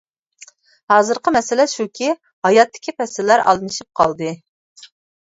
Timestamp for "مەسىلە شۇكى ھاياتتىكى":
1.35-2.93